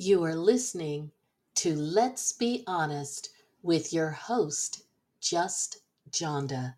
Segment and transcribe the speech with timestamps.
[0.00, 1.10] You are listening
[1.56, 3.30] to Let's Be Honest
[3.64, 4.84] with your host,
[5.20, 5.78] Just
[6.08, 6.76] Jonda.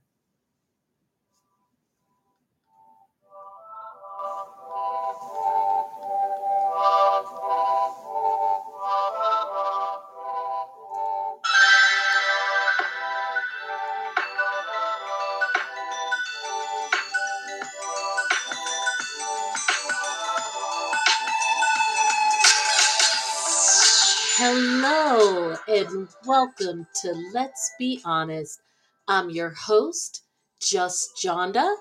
[25.30, 28.61] And welcome to Let's Be Honest.
[29.07, 30.25] I'm your host,
[30.61, 31.73] Just Jonda,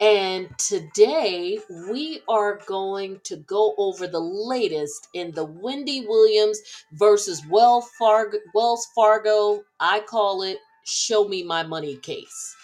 [0.00, 1.58] and today
[1.90, 6.58] we are going to go over the latest in the Wendy Williams
[6.94, 12.56] versus Wells Fargo, Wells Fargo I call it Show Me My Money case.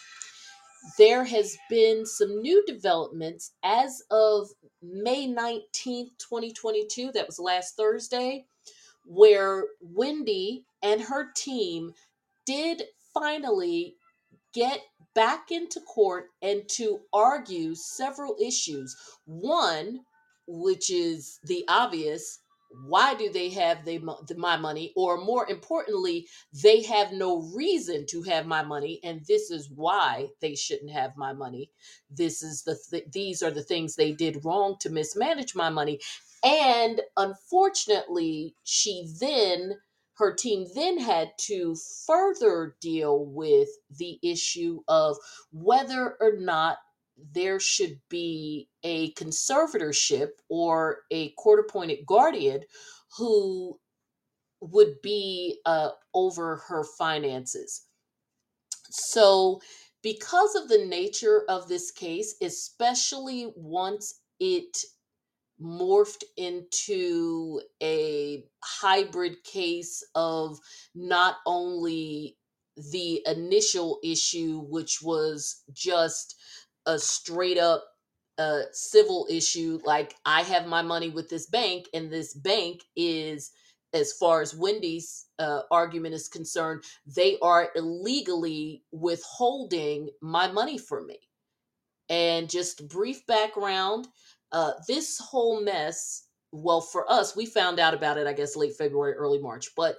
[0.97, 4.49] There has been some new developments as of
[4.81, 7.13] May 19th, 2022.
[7.13, 8.47] That was last Thursday
[9.11, 11.93] where Wendy and her team
[12.47, 13.97] did finally
[14.55, 14.81] get
[15.15, 18.97] back into court and to argue several issues.
[19.27, 20.01] One,
[20.47, 22.41] which is the obvious,
[22.87, 24.01] why do they have they,
[24.37, 24.93] my money?
[24.97, 26.29] Or more importantly,
[26.63, 31.17] they have no reason to have my money, and this is why they shouldn't have
[31.17, 31.71] my money.
[32.11, 36.01] This is the th- these are the things they did wrong to mismanage my money,
[36.43, 39.75] and unfortunately, she then,
[40.15, 45.17] her team then had to further deal with the issue of
[45.53, 46.79] whether or not
[47.35, 52.63] there should be a conservatorship or a court appointed guardian
[53.19, 53.79] who
[54.61, 57.87] would be uh, over her finances.
[58.91, 59.61] So,
[60.03, 64.79] because of the nature of this case, especially once it
[65.63, 70.59] morphed into a hybrid case of
[70.95, 72.37] not only
[72.93, 76.37] the initial issue, which was just
[76.87, 77.85] a straight up
[78.39, 83.51] uh, civil issue, like I have my money with this bank, and this bank is,
[83.93, 91.07] as far as Wendy's uh, argument is concerned, they are illegally withholding my money from
[91.07, 91.19] me.
[92.09, 94.09] And just brief background
[94.53, 98.77] uh, this whole mess, well, for us, we found out about it, I guess, late
[98.77, 99.69] February, early March.
[99.77, 99.99] But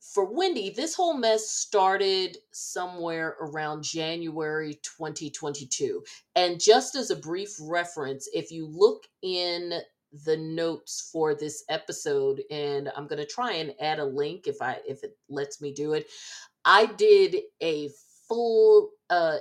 [0.00, 6.02] for Wendy, this whole mess started somewhere around January 2022.
[6.36, 9.80] And just as a brief reference, if you look in
[10.24, 14.60] the notes for this episode and I'm going to try and add a link if
[14.60, 16.06] I if it lets me do it.
[16.64, 17.90] I did a
[18.28, 19.38] full uh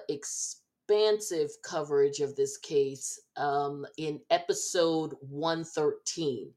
[0.90, 6.52] expansive coverage of this case um, in episode 113.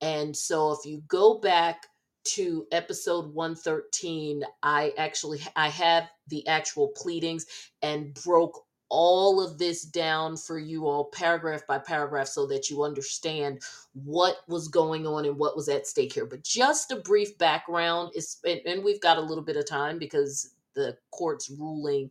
[0.00, 1.86] And so if you go back
[2.24, 7.46] to episode 113, I actually I have the actual pleadings
[7.82, 12.84] and broke all of this down for you all paragraph by paragraph so that you
[12.84, 13.62] understand
[13.94, 18.10] what was going on and what was at stake here but just a brief background
[18.14, 22.10] is and, and we've got a little bit of time because the court's ruling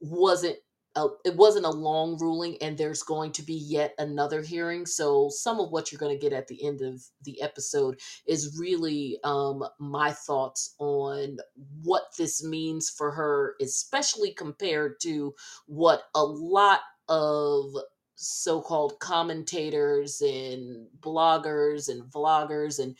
[0.00, 0.56] wasn't
[0.96, 5.28] a, it wasn't a long ruling and there's going to be yet another hearing so
[5.28, 9.18] some of what you're going to get at the end of the episode is really
[9.24, 11.38] um, my thoughts on
[11.82, 15.34] what this means for her especially compared to
[15.66, 17.72] what a lot of
[18.16, 22.96] so-called commentators and bloggers and vloggers and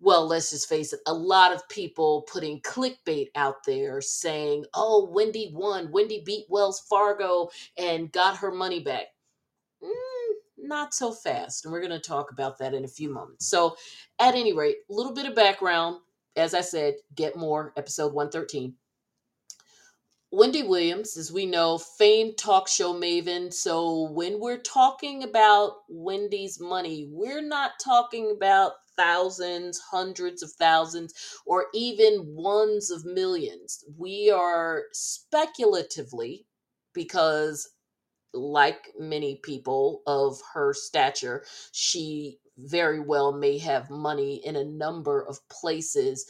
[0.00, 5.08] well, let's just face it, a lot of people putting clickbait out there saying, oh,
[5.10, 5.90] Wendy won.
[5.90, 7.48] Wendy beat Wells Fargo
[7.78, 9.06] and got her money back.
[9.82, 11.64] Mm, not so fast.
[11.64, 13.48] And we're going to talk about that in a few moments.
[13.48, 13.76] So,
[14.18, 15.98] at any rate, a little bit of background.
[16.36, 18.74] As I said, get more, episode 113.
[20.32, 23.50] Wendy Williams, as we know, famed talk show maven.
[23.50, 31.14] So when we're talking about Wendy's money, we're not talking about thousands, hundreds of thousands,
[31.46, 33.84] or even ones of millions.
[33.98, 36.46] We are speculatively,
[36.94, 37.68] because
[38.34, 45.26] like many people of her stature, she very well may have money in a number
[45.26, 46.26] of places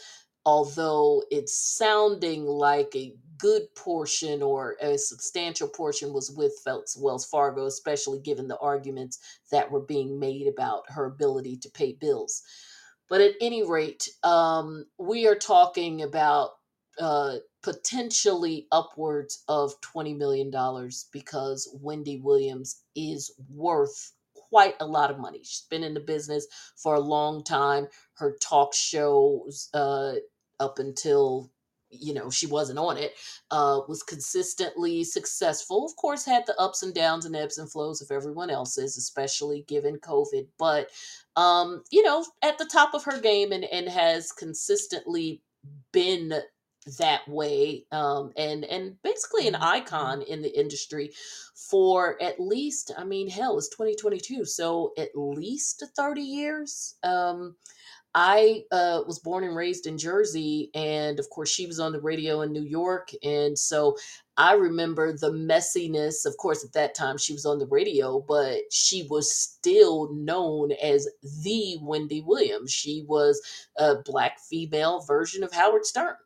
[0.46, 6.54] although it's sounding like a good portion or a substantial portion was with
[6.96, 9.18] Wells Fargo, especially given the arguments
[9.50, 12.42] that were being made about her ability to pay bills.
[13.08, 16.52] But at any rate, um, we are talking about
[16.98, 20.50] uh, potentially upwards of $20 million
[21.12, 24.12] because Wendy Williams is worth
[24.48, 25.40] quite a lot of money.
[25.42, 26.46] She's been in the business
[26.76, 27.88] for a long time.
[28.14, 30.14] Her talk shows uh,
[30.60, 31.50] up until
[31.90, 33.12] you know she wasn't on it
[33.50, 38.02] uh was consistently successful of course had the ups and downs and ebbs and flows
[38.02, 40.88] of everyone else's especially given covid but
[41.36, 45.42] um you know at the top of her game and and has consistently
[45.92, 46.32] been
[46.98, 49.62] that way um and and basically an Mhm.
[49.62, 51.12] icon in the industry
[51.54, 57.56] for at least i mean hell it's 2022 so at least 30 years um
[58.18, 62.00] I uh, was born and raised in Jersey, and of course, she was on the
[62.00, 63.10] radio in New York.
[63.22, 63.94] And so
[64.38, 66.24] I remember the messiness.
[66.24, 70.72] Of course, at that time, she was on the radio, but she was still known
[70.82, 71.06] as
[71.44, 72.72] the Wendy Williams.
[72.72, 73.40] She was
[73.76, 76.16] a black female version of Howard Stern.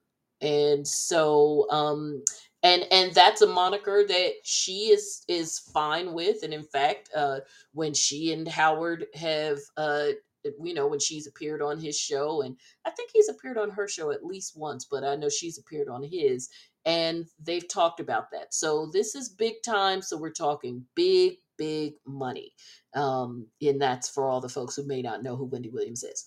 [0.40, 2.22] And so, um,
[2.62, 7.40] and and that's a moniker that she is is fine with and in fact uh
[7.72, 10.08] when she and howard have uh
[10.62, 12.56] you know, when she's appeared on his show, and
[12.86, 15.88] I think he's appeared on her show at least once, but I know she's appeared
[15.88, 16.48] on his,
[16.84, 18.54] and they've talked about that.
[18.54, 20.02] So this is big time.
[20.02, 22.52] So we're talking big, big money.
[22.94, 26.26] Um, and that's for all the folks who may not know who Wendy Williams is.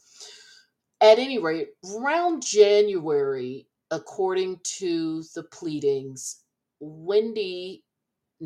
[1.01, 6.43] At any rate, around January, according to the pleadings,
[6.79, 7.83] Wendy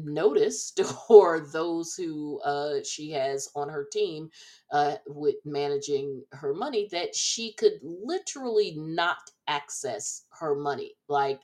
[0.06, 0.80] noticed
[1.10, 4.30] or those who uh, she has on her team
[4.72, 9.18] uh, with managing her money that she could literally not
[9.48, 11.40] access her money like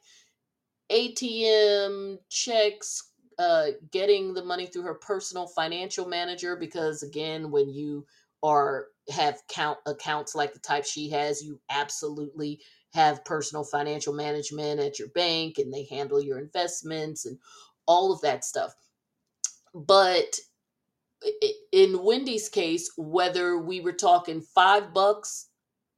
[0.92, 3.10] atm checks
[3.40, 8.06] uh, getting the money through her personal financial manager because again when you
[8.44, 12.62] are have count accounts like the type she has you absolutely
[12.94, 17.38] have personal financial management at your bank and they handle your investments and
[17.88, 18.76] all of that stuff
[19.74, 20.36] but
[21.72, 25.48] in Wendy's case, whether we were talking five bucks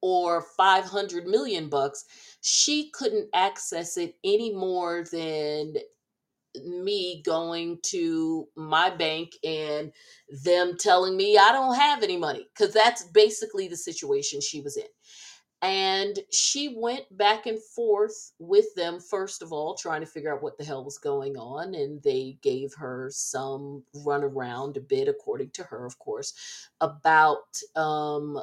[0.02, 2.06] or 500 million bucks,
[2.42, 5.76] she couldn't access it any more than
[6.66, 9.92] me going to my bank and
[10.44, 14.78] them telling me I don't have any money because that's basically the situation she was
[14.78, 14.86] in.
[15.62, 20.44] And she went back and forth with them, first of all, trying to figure out
[20.44, 21.74] what the hell was going on.
[21.74, 26.34] And they gave her some runaround, a bit, according to her, of course,
[26.82, 28.40] about um,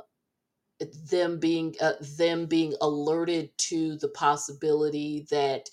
[1.11, 5.69] them being uh, them being alerted to the possibility that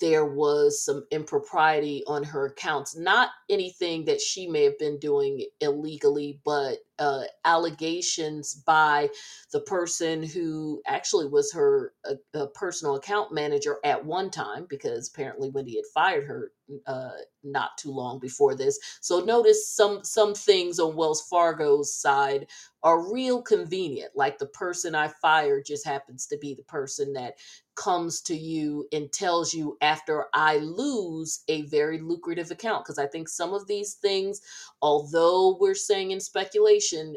[0.00, 5.44] there was some impropriety on her accounts not anything that she may have been doing
[5.60, 9.08] illegally but uh, allegations by
[9.52, 15.08] the person who actually was her uh, uh, personal account manager at one time because
[15.08, 16.52] apparently wendy had fired her
[16.86, 17.10] uh,
[17.42, 22.46] not too long before this so notice some some things on wells fargo's side
[22.82, 24.12] are real convenient.
[24.16, 27.34] Like the person I fired just happens to be the person that
[27.80, 32.84] comes to you and tells you after I lose a very lucrative account.
[32.84, 34.42] Because I think some of these things,
[34.82, 37.16] although we're saying in speculation,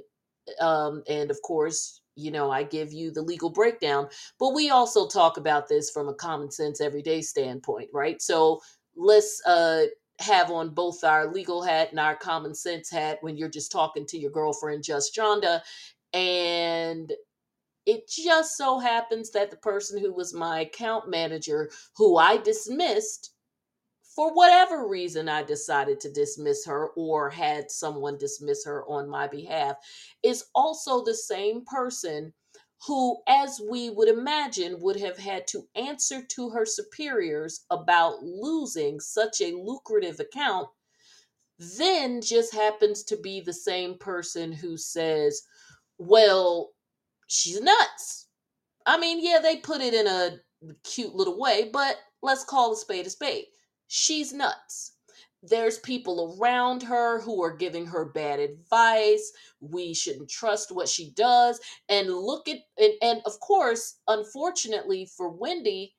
[0.61, 4.07] um, and of course, you know, I give you the legal breakdown,
[4.39, 8.21] but we also talk about this from a common sense, everyday standpoint, right?
[8.21, 8.61] So
[8.95, 9.85] let's uh,
[10.19, 14.05] have on both our legal hat and our common sense hat when you're just talking
[14.07, 15.61] to your girlfriend, Just Jonda.
[16.13, 17.11] And
[17.85, 23.31] it just so happens that the person who was my account manager, who I dismissed,
[24.15, 29.27] for whatever reason I decided to dismiss her or had someone dismiss her on my
[29.27, 29.77] behalf,
[30.21, 32.33] is also the same person
[32.85, 38.99] who, as we would imagine, would have had to answer to her superiors about losing
[38.99, 40.67] such a lucrative account,
[41.77, 45.41] then just happens to be the same person who says,
[45.97, 46.72] Well,
[47.33, 48.27] she's nuts.
[48.85, 50.37] I mean, yeah, they put it in a
[50.83, 53.45] cute little way, but let's call a spade a spade.
[53.87, 54.91] She's nuts.
[55.41, 59.31] There's people around her who are giving her bad advice.
[59.59, 61.59] We shouldn't trust what she does.
[61.89, 65.95] And look at, and, and of course, unfortunately for Wendy,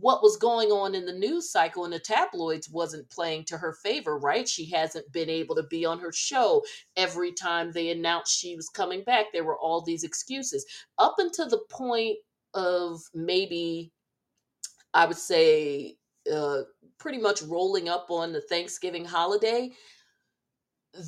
[0.00, 3.74] what was going on in the news cycle and the tabloids wasn't playing to her
[3.74, 4.48] favor, right?
[4.48, 6.64] She hasn't been able to be on her show
[6.96, 9.26] every time they announced she was coming back.
[9.32, 10.64] There were all these excuses
[10.98, 12.16] up until the point
[12.54, 13.92] of maybe,
[14.94, 15.96] I would say,
[16.32, 16.62] uh,
[16.98, 19.72] pretty much rolling up on the Thanksgiving holiday.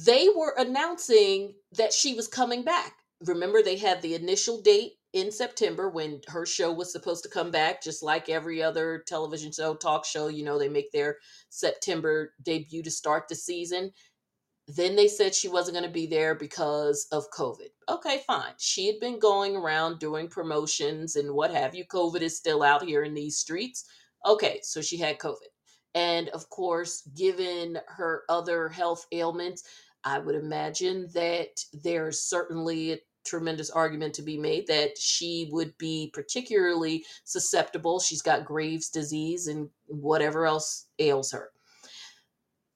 [0.05, 2.97] They were announcing that she was coming back.
[3.23, 7.51] Remember, they had the initial date in September when her show was supposed to come
[7.51, 10.27] back, just like every other television show, talk show.
[10.27, 11.17] You know, they make their
[11.49, 13.93] September debut to start the season.
[14.67, 17.69] Then they said she wasn't going to be there because of COVID.
[17.89, 18.55] Okay, fine.
[18.59, 21.85] She had been going around doing promotions and what have you.
[21.87, 23.85] COVID is still out here in these streets.
[24.27, 25.37] Okay, so she had COVID.
[25.95, 29.63] And of course, given her other health ailments,
[30.03, 36.11] I would imagine that there's certainly tremendous argument to be made that she would be
[36.13, 38.01] particularly susceptible.
[38.01, 41.51] She's got Graves' disease and whatever else ails her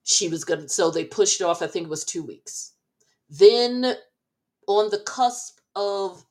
[0.09, 2.73] she was going to so they pushed off i think it was two weeks
[3.29, 3.93] then
[4.67, 6.25] on the cusp of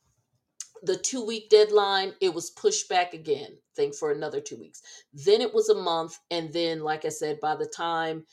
[0.83, 4.81] the two week deadline it was pushed back again think for another two weeks
[5.13, 8.25] then it was a month and then like i said by the time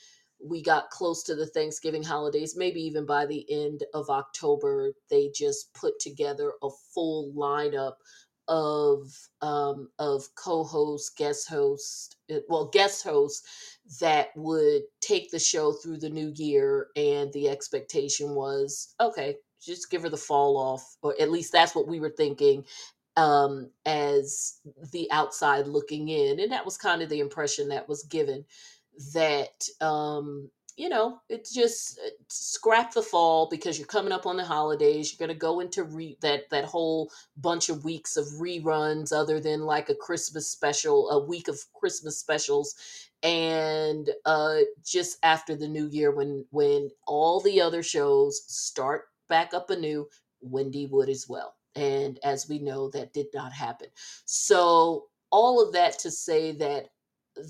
[0.45, 5.31] we got close to the thanksgiving holidays maybe even by the end of october they
[5.35, 7.95] just put together a full lineup
[8.49, 15.73] of um, of co-host guest host uh, well guest hosts that would take the show
[15.73, 20.97] through the new year and the expectation was okay just give her the fall off
[21.02, 22.64] or at least that's what we were thinking
[23.16, 24.61] um as
[24.93, 28.45] the outside looking in and that was kind of the impression that was given
[29.15, 34.37] that um you know, it's just uh, scrap the fall because you're coming up on
[34.37, 35.11] the holidays.
[35.11, 39.41] You're going to go into re- that that whole bunch of weeks of reruns, other
[39.41, 42.75] than like a Christmas special, a week of Christmas specials,
[43.23, 49.55] and uh, just after the New Year, when when all the other shows start back
[49.55, 50.07] up anew,
[50.43, 51.55] Wendy would as well.
[51.75, 53.88] And as we know, that did not happen.
[54.26, 56.88] So all of that to say that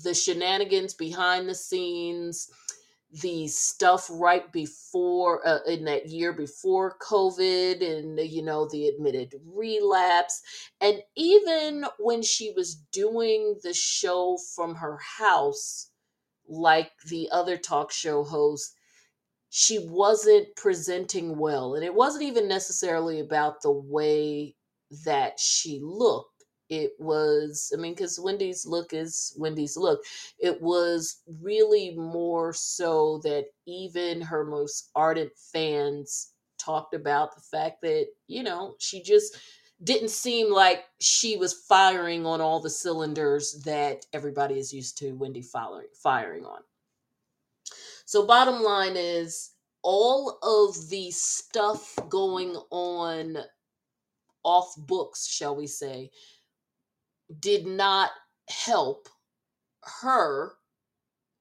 [0.03, 2.49] the shenanigans behind the scenes
[3.21, 9.33] the stuff right before uh, in that year before covid and you know the admitted
[9.45, 10.41] relapse.
[10.81, 15.89] And even when she was doing the show from her house
[16.49, 18.73] like the other talk show host
[19.49, 21.75] she wasn't presenting well.
[21.75, 24.55] And it wasn't even necessarily about the way
[25.05, 26.36] that she looked
[26.69, 30.01] it was i mean because wendy's look is wendy's look.
[30.39, 37.81] It was really more so that even her most ardent fans talked about the fact
[37.81, 39.37] that you know she just
[39.83, 45.11] didn't seem like she was firing on all the cylinders that everybody is used to
[45.13, 46.61] wendy firing firing on.
[48.05, 49.51] So bottom line is
[49.83, 53.37] all of the stuff going on
[54.43, 56.09] off books shall we say
[57.39, 58.11] did not
[58.49, 59.09] help
[60.01, 60.53] her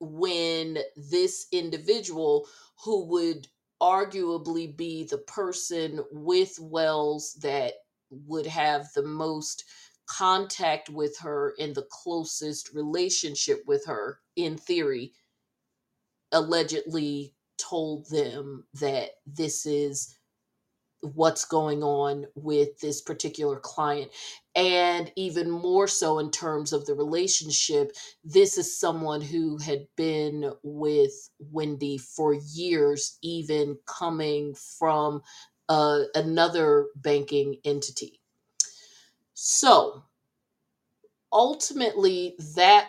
[0.00, 2.48] when this individual
[2.84, 3.46] who would
[3.80, 7.74] arguably be the person with Wells that
[8.10, 9.64] would have the most
[10.06, 15.12] contact with her and the closest relationship with her in theory
[16.32, 20.16] allegedly told them that this is
[21.14, 24.10] what's going on with this particular client.
[24.54, 27.92] And even more so in terms of the relationship,
[28.24, 35.22] this is someone who had been with Wendy for years, even coming from
[35.68, 38.20] uh, another banking entity.
[39.34, 40.04] So
[41.32, 42.88] ultimately, that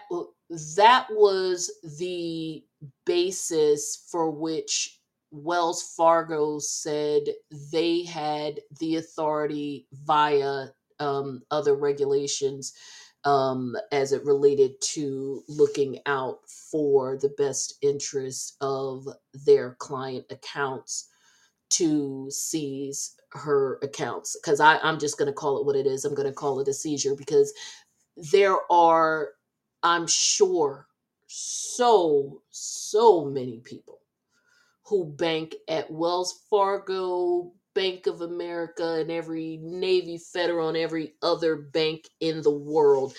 [0.49, 2.63] that was the
[3.05, 4.96] basis for which
[5.43, 7.23] Wells Fargo said
[7.71, 10.67] they had the authority via
[10.99, 12.73] um, other regulations
[13.23, 19.07] um, as it related to looking out for the best interest of
[19.45, 21.09] their client accounts
[21.69, 24.37] to seize her accounts.
[24.41, 26.05] Because I'm just going to call it what it is.
[26.05, 27.53] I'm going to call it a seizure because
[28.31, 29.31] there are,
[29.83, 30.87] I'm sure,
[31.27, 33.99] so, so many people
[34.87, 41.57] who bank at Wells Fargo, Bank of America, and every Navy Federal and every other
[41.57, 43.13] bank in the world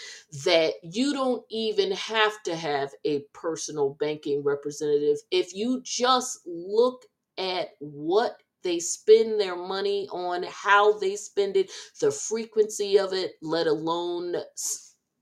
[0.44, 5.18] that you don't even have to have a personal banking representative.
[5.30, 7.04] If you just look
[7.38, 11.70] at what they spend their money on, how they spend it,
[12.00, 14.36] the frequency of it, let alone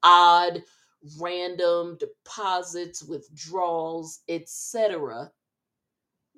[0.03, 0.63] odd
[1.21, 5.31] random deposits, withdrawals, etc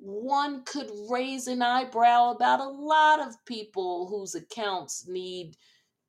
[0.00, 5.56] one could raise an eyebrow about a lot of people whose accounts need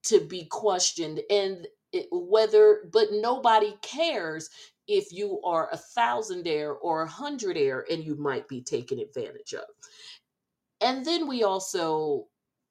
[0.03, 4.49] to be questioned and it, whether but nobody cares
[4.87, 9.65] if you are a thousandaire or a hundredaire and you might be taken advantage of.
[10.81, 12.27] And then we also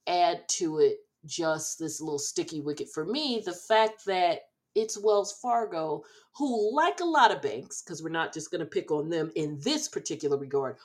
[0.06, 4.42] add to it just this little sticky wicket for me the fact that
[4.74, 6.04] it's Wells Fargo,
[6.36, 9.32] who, like a lot of banks, because we're not just going to pick on them
[9.34, 10.76] in this particular regard,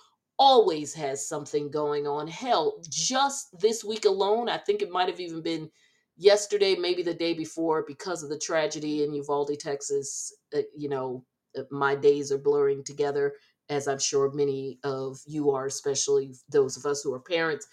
[0.43, 2.27] always has something going on.
[2.27, 5.69] Hell, just this week alone, I think it might have even been
[6.17, 10.35] yesterday, maybe the day before, because of the tragedy in Uvalde, Texas.
[10.53, 11.23] Uh, you know,
[11.57, 13.31] uh, my days are blurring together,
[13.69, 17.65] as I'm sure many of you are, especially those of us who are parents.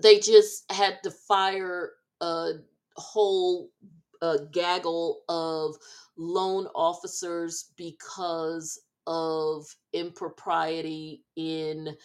[0.00, 2.52] They just had to fire a
[2.94, 3.70] whole
[4.22, 5.74] uh, gaggle of
[6.16, 11.96] loan officers because of impropriety in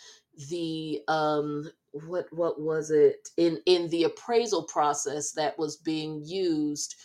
[0.50, 3.30] the um what what was it?
[3.38, 6.96] In in the appraisal process that was being used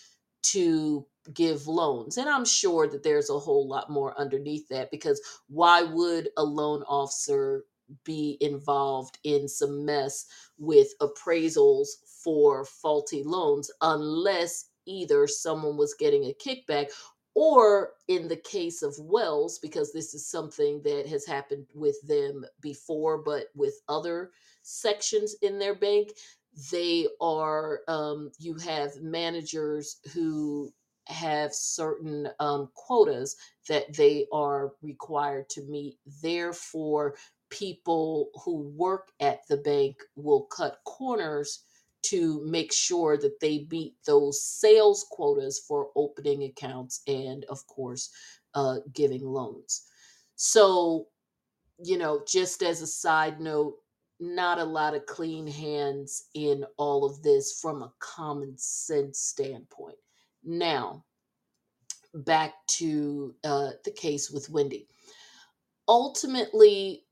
[0.45, 5.21] to give loans and i'm sure that there's a whole lot more underneath that because
[5.49, 7.65] why would a loan officer
[8.05, 10.27] be involved in some mess
[10.59, 11.89] with appraisals
[12.25, 16.87] for faulty loans unless either someone was getting a kickback
[17.41, 22.45] or in the case of Wells, because this is something that has happened with them
[22.61, 26.09] before, but with other sections in their bank,
[26.73, 30.75] they are, um, you have managers who
[31.07, 33.37] have certain um, quotas
[33.69, 35.97] that they are required to meet.
[36.21, 37.15] Therefore,
[37.51, 41.63] people who work at the bank will cut corners
[42.03, 48.11] to make sure that they meet those sales quotas for opening accounts and, of course,
[48.55, 49.85] uh, giving loans.
[50.37, 51.09] So,
[51.83, 53.77] you know, just as a side note,
[54.21, 59.99] not a lot of clean hands in all of this from a common sense standpoint.
[60.45, 61.05] Now,
[62.15, 64.89] back to uh, the case with Wendy.
[65.87, 67.05] Ultimately,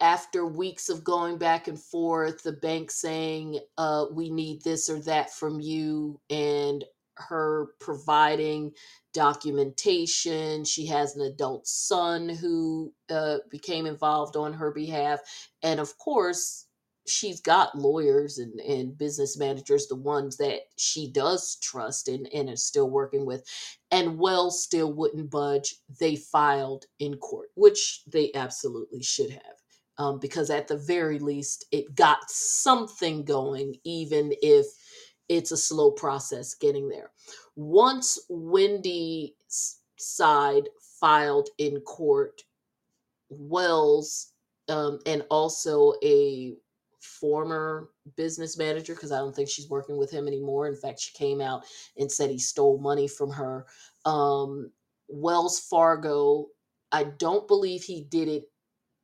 [0.00, 5.00] after weeks of going back and forth, the bank saying, uh, we need this or
[5.00, 6.84] that from you, and
[7.16, 8.72] her providing
[9.12, 10.64] documentation.
[10.64, 15.20] She has an adult son who uh, became involved on her behalf.
[15.62, 16.66] And of course,
[17.08, 22.48] she's got lawyers and, and business managers, the ones that she does trust and, and
[22.48, 23.44] is still working with.
[23.90, 25.74] And Wells still wouldn't budge.
[25.98, 29.57] They filed in court, which they absolutely should have
[29.98, 34.66] um, because at the very least it got something going, even if
[35.28, 37.10] it's a slow process getting there.
[37.56, 40.68] Once Wendy's side
[41.00, 42.42] filed in court,
[43.28, 44.32] Wells
[44.68, 46.54] um, and also a
[47.00, 50.66] former business manager, because I don't think she's working with him anymore.
[50.68, 51.64] In fact, she came out
[51.96, 53.66] and said he stole money from her.
[54.04, 54.70] Um,
[55.08, 56.46] Wells Fargo,
[56.92, 58.44] I don't believe he did it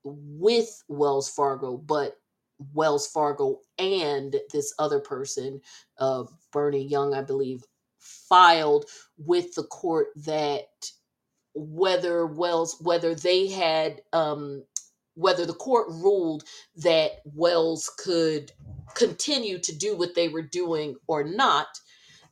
[0.05, 2.19] with Wells Fargo, but
[2.75, 5.61] Wells Fargo and this other person,
[5.99, 7.65] uh, Bernie Young, I believe,
[7.99, 8.87] filed
[9.19, 10.69] with the court that
[11.55, 14.65] whether Wells, whether they had, um,
[15.15, 16.45] whether the court ruled
[16.77, 18.53] that Wells could
[18.95, 21.69] continue to do what they were doing or not,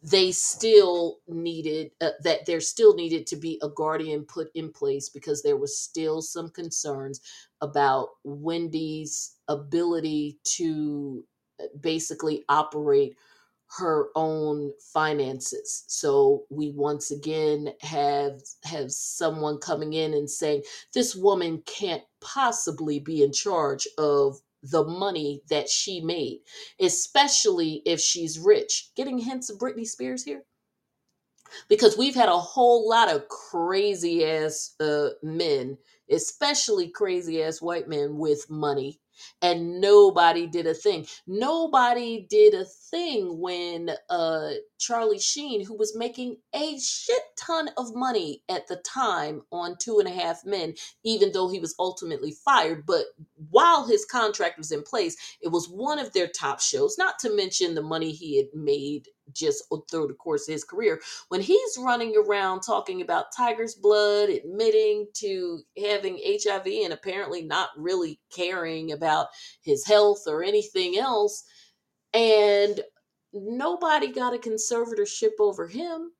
[0.02, 5.08] they still needed uh, that there still needed to be a guardian put in place
[5.08, 7.20] because there was still some concerns
[7.60, 11.24] about Wendy's ability to
[11.60, 13.16] uh, basically operate
[13.78, 15.84] her own finances.
[15.88, 20.62] So we once again have have someone coming in and saying
[20.94, 26.40] this woman can't possibly be in charge of the money that she made,
[26.81, 28.90] especially if she's rich.
[28.96, 30.44] Getting hints of Britney Spears here?
[31.68, 35.77] Because we've had a whole lot of crazy ass uh, men,
[36.11, 39.01] especially crazy ass white men with money
[39.42, 41.06] and nobody did a thing.
[41.26, 47.94] Nobody did a thing when uh, Charlie Sheen, who was making a shit ton of
[47.94, 52.32] money at the time on Two and a Half Men, even though he was ultimately
[52.32, 53.06] fired, but
[53.50, 57.35] while his contract was in place, it was one of their top shows, not to
[57.35, 61.00] mention the money he had made just through the course of his career.
[61.28, 67.70] When he's running around talking about tiger's blood, admitting to having HIV and apparently not
[67.76, 69.28] really caring about
[69.62, 71.44] his health or anything else,
[72.12, 72.80] and
[73.32, 76.12] nobody got a conservatorship over him.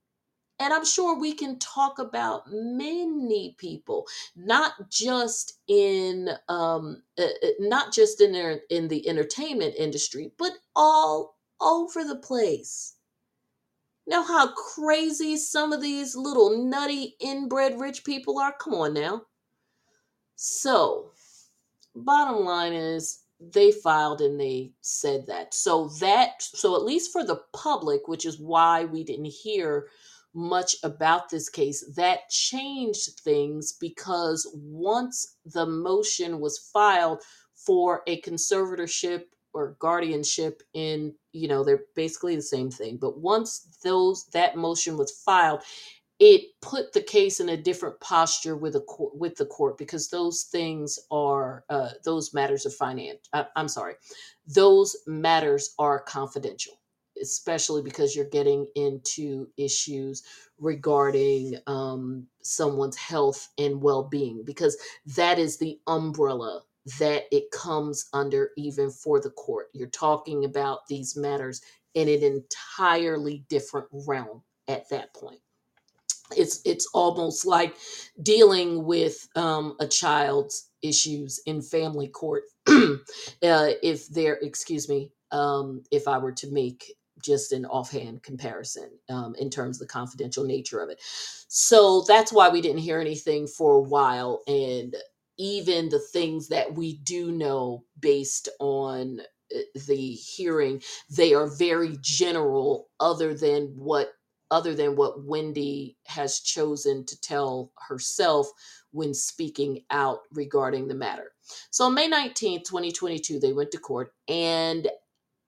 [0.59, 7.49] And I'm sure we can talk about many people, not just in um, uh, uh
[7.59, 12.97] not just in their, in the entertainment industry, but all over the place.
[14.07, 18.53] Know how crazy some of these little nutty inbred rich people are?
[18.53, 19.23] Come on now.
[20.35, 21.13] So,
[21.95, 25.55] bottom line is they filed and they said that.
[25.55, 29.89] So that so at least for the public, which is why we didn't hear
[30.35, 31.85] much about this case.
[31.97, 37.23] That changed things because once the motion was filed
[37.55, 42.97] for a conservatorship or guardianship in, you know, they're basically the same thing.
[42.97, 45.63] But once those that motion was filed,
[46.19, 50.45] it put the case in a different posture with a with the court because those
[50.45, 53.29] things are uh, those matters of finance.
[53.33, 53.95] I, I'm sorry,
[54.47, 56.75] those matters are confidential,
[57.21, 60.23] especially because you're getting into issues
[60.59, 64.77] regarding um, someone's health and well being because
[65.17, 66.63] that is the umbrella
[66.99, 69.69] that it comes under even for the court.
[69.73, 71.61] You're talking about these matters
[71.95, 75.41] in an entirely different realm at that point.
[76.37, 77.77] It's it's almost like
[78.23, 82.45] dealing with um, a child's issues in family court.
[83.43, 88.91] Uh, if they're excuse me um, if i were to make just an offhand comparison
[89.09, 91.01] um, in terms of the confidential nature of it.
[91.49, 94.95] So that's why we didn't hear anything for a while and
[95.39, 99.21] even the things that we do know based on
[99.55, 104.13] uh, the hearing they are very general other than what
[104.53, 108.47] other than what Wendy has chosen to tell herself
[108.93, 111.33] when speaking out regarding the matter.
[111.71, 114.13] So on May 19th, 2022, they went to court.
[114.29, 114.89] And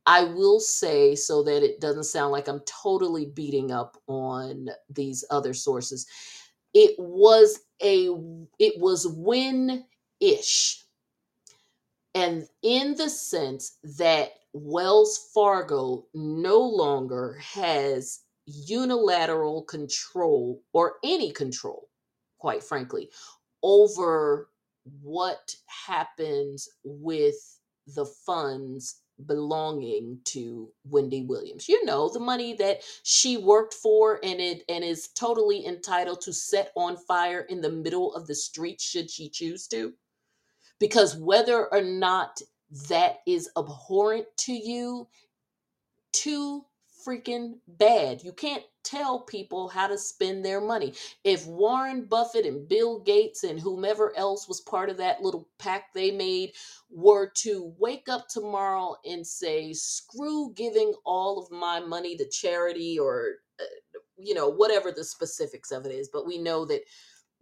[0.07, 5.25] I will say, so that it doesn't sound like I'm totally beating up on these
[5.31, 6.07] other sources,
[6.75, 8.09] it was a
[8.59, 10.85] it was win-ish.
[12.15, 21.89] And in the sense that Wells Fargo no longer has unilateral control or any control,
[22.39, 23.11] quite frankly,
[23.63, 24.51] over
[25.03, 31.69] what happens with the funds belonging to Wendy Williams.
[31.69, 36.33] You know, the money that she worked for and it and is totally entitled to
[36.33, 39.93] set on fire in the middle of the street should she choose to.
[40.81, 42.41] Because whether or not
[42.89, 45.09] that is abhorrent to you,
[46.13, 46.65] too
[47.07, 48.23] freaking bad.
[48.23, 50.95] You can't tell people how to spend their money.
[51.25, 55.93] If Warren Buffett and Bill Gates and whomever else was part of that little pack
[55.95, 56.53] they made
[56.91, 62.99] were to wake up tomorrow and say, screw giving all of my money to charity
[62.99, 63.65] or, uh,
[64.17, 66.83] you know, whatever the specifics of it is, but we know that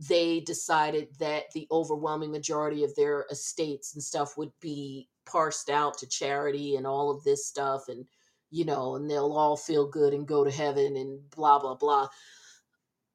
[0.08, 5.96] they decided that the overwhelming majority of their estates and stuff would be parsed out
[5.98, 8.04] to charity and all of this stuff and
[8.52, 12.08] you know, and they'll all feel good and go to heaven and blah, blah, blah.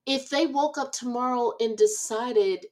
[0.08, 2.66] If they woke up tomorrow and decided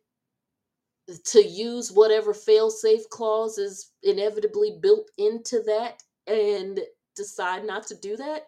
[1.25, 6.80] to use whatever fail safe clause is inevitably built into that and
[7.15, 8.47] decide not to do that,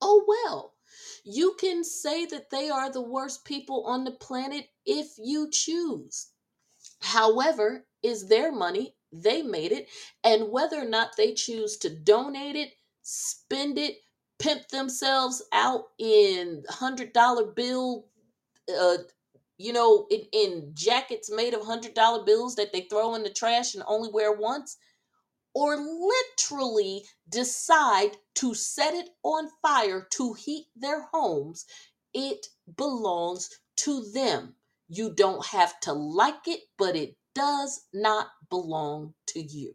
[0.00, 0.74] oh well.
[1.24, 6.28] You can say that they are the worst people on the planet if you choose.
[7.00, 9.88] However, is their money, they made it,
[10.22, 12.70] and whether or not they choose to donate it,
[13.06, 13.98] spend it,
[14.40, 18.06] pimp themselves out in hundred dollar bill,
[18.68, 18.98] uh,
[19.58, 23.30] you know, in, in jackets made of hundred dollar bills that they throw in the
[23.30, 24.76] trash and only wear once,
[25.54, 31.66] or literally decide to set it on fire to heat their homes,
[32.14, 34.56] it belongs to them.
[34.88, 39.74] You don't have to like it, but it does not belong to you.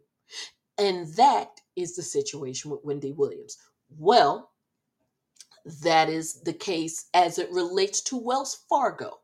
[0.78, 3.58] And that is the situation with Wendy Williams.
[3.98, 4.50] Well,
[5.82, 9.20] that is the case as it relates to Wells Fargo.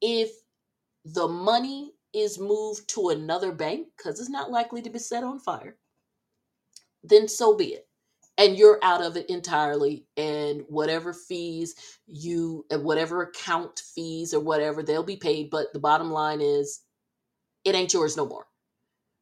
[0.00, 0.30] If
[1.04, 5.38] the money is moved to another bank, because it's not likely to be set on
[5.38, 5.76] fire,
[7.02, 7.88] then so be it.
[8.36, 10.06] And you're out of it entirely.
[10.16, 15.50] And whatever fees you, whatever account fees or whatever, they'll be paid.
[15.50, 16.80] But the bottom line is,
[17.64, 18.46] it ain't yours no more.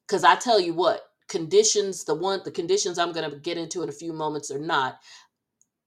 [0.06, 3.82] Because I tell you what, conditions the one the conditions i'm going to get into
[3.82, 4.98] in a few moments or not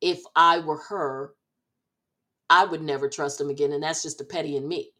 [0.01, 1.33] if i were her
[2.49, 4.91] i would never trust him again and that's just a petty in me.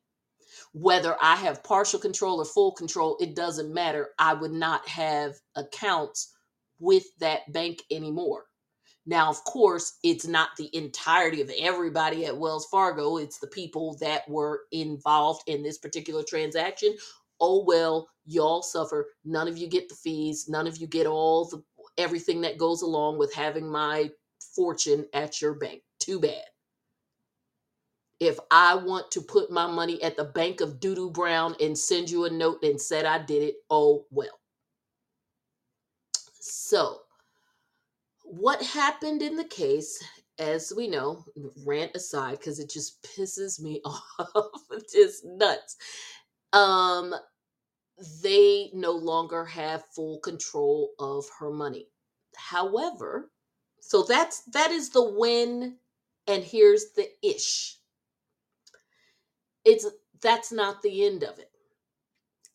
[0.74, 4.10] Whether i have partial control or full control it doesn't matter.
[4.20, 6.34] I would not have accounts
[6.80, 8.46] with that bank anymore.
[9.06, 13.18] Now, of course, it's not the entirety of everybody at Wells Fargo.
[13.18, 16.96] It's the people that were involved in this particular transaction
[17.40, 19.08] oh well y'all suffer.
[19.24, 20.48] None of you get the fees.
[20.50, 21.64] None of you get all the
[21.98, 24.10] everything that goes along with having my
[24.56, 25.82] fortune at your bank.
[26.00, 26.44] Too bad.
[28.20, 32.10] If i want to put my money at the bank of doodoo brown and send
[32.10, 34.40] you a note and said i did it oh well.
[36.40, 37.02] So
[38.24, 40.02] what happened in the case
[40.40, 41.24] as we know,
[41.66, 44.50] rant aside because it just pisses me off.
[44.92, 45.78] Just nuts.
[46.56, 47.16] Um,
[48.24, 51.88] they no longer have full control of her money.
[52.36, 53.32] However,
[53.82, 55.78] so that's that is the win,
[56.28, 57.78] and here's the ish.
[59.66, 59.86] It's
[60.22, 61.52] that's not the end of it.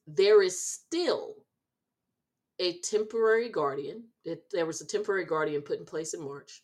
[0.07, 1.37] There is still
[2.59, 4.05] a temporary guardian.
[4.25, 6.63] It, there was a temporary guardian put in place in March.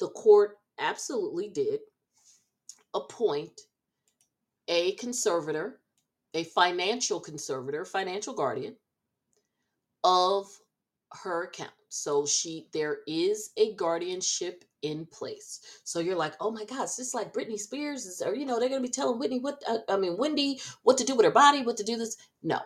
[0.00, 1.80] The court absolutely did
[2.94, 3.60] appoint
[4.68, 5.80] a conservator,
[6.34, 8.76] a financial conservator, financial guardian
[10.04, 10.48] of
[11.22, 11.70] her account.
[11.88, 15.60] So she there is a guardianship in place.
[15.84, 18.68] So you're like, oh my gosh, just like Britney Spears is, or you know, they're
[18.68, 21.62] gonna be telling Whitney what uh, I mean, Wendy what to do with her body,
[21.62, 22.16] what to do this.
[22.42, 22.60] No,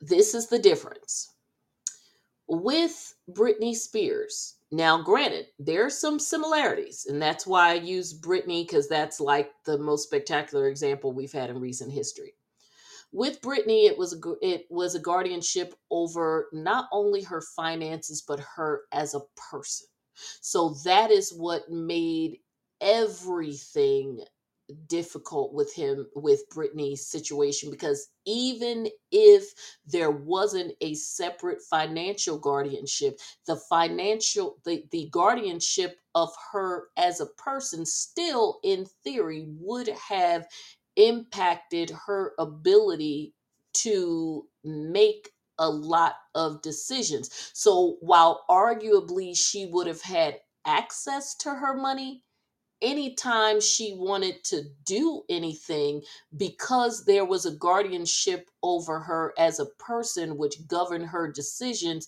[0.00, 1.32] this is the difference
[2.48, 4.55] with Britney Spears.
[4.72, 9.52] Now, granted, there are some similarities, and that's why I use Britney because that's like
[9.64, 12.34] the most spectacular example we've had in recent history.
[13.12, 18.40] With Britney, it was a, it was a guardianship over not only her finances but
[18.40, 19.86] her as a person.
[20.40, 22.38] So that is what made
[22.80, 24.24] everything
[24.88, 29.52] difficult with him with Britney's situation because even if
[29.86, 37.26] there wasn't a separate financial guardianship, the financial the, the guardianship of her as a
[37.26, 40.46] person still in theory would have
[40.96, 43.34] impacted her ability
[43.74, 47.30] to make a lot of decisions.
[47.54, 52.24] So while arguably she would have had access to her money,
[52.82, 56.02] anytime she wanted to do anything
[56.36, 62.06] because there was a guardianship over her as a person which governed her decisions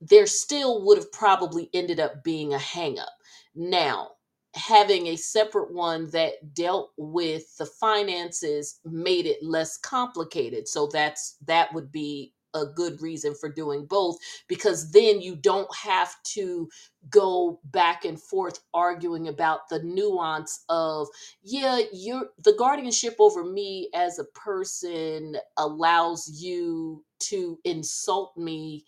[0.00, 3.08] there still would have probably ended up being a hangup.
[3.54, 4.12] Now
[4.54, 11.36] having a separate one that dealt with the finances made it less complicated so that's
[11.46, 14.16] that would be a good reason for doing both
[14.48, 16.68] because then you don't have to
[17.08, 21.08] go back and forth arguing about the nuance of
[21.42, 28.84] yeah you're the guardianship over me as a person allows you to insult me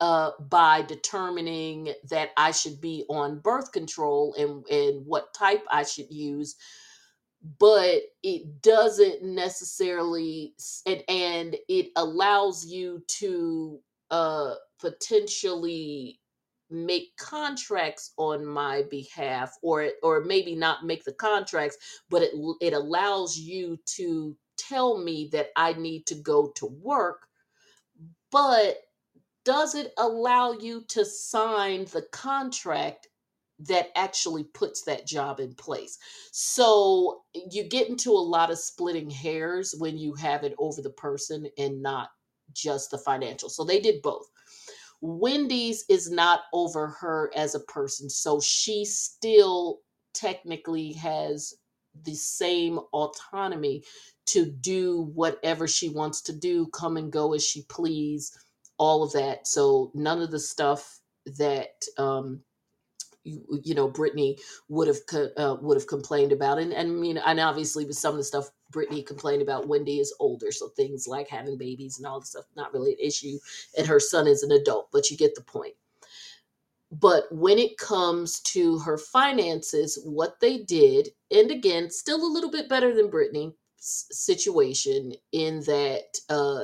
[0.00, 5.82] uh, by determining that I should be on birth control and, and what type I
[5.82, 6.54] should use
[7.58, 10.54] but it doesn't necessarily
[10.86, 16.20] and, and it allows you to uh potentially
[16.70, 21.78] make contracts on my behalf or or maybe not make the contracts
[22.10, 27.26] but it it allows you to tell me that I need to go to work
[28.32, 28.76] but
[29.44, 33.07] does it allow you to sign the contract
[33.60, 35.98] that actually puts that job in place.
[36.32, 40.90] So you get into a lot of splitting hairs when you have it over the
[40.90, 42.10] person and not
[42.52, 43.48] just the financial.
[43.48, 44.26] So they did both.
[45.00, 48.10] Wendy's is not over her as a person.
[48.10, 49.80] So she still
[50.14, 51.54] technically has
[52.04, 53.84] the same autonomy
[54.26, 58.36] to do whatever she wants to do, come and go as she please,
[58.78, 59.46] all of that.
[59.46, 61.00] So none of the stuff
[61.38, 62.40] that um,
[63.28, 66.94] you, you know Britney would have co- uh, would have complained about, and and I
[66.94, 70.68] mean, and obviously with some of the stuff Britney complained about, Wendy is older, so
[70.68, 73.38] things like having babies and all the stuff not really an issue,
[73.76, 75.74] and her son is an adult, but you get the point.
[76.90, 82.50] But when it comes to her finances, what they did, and again, still a little
[82.50, 86.62] bit better than Britney's situation in that uh,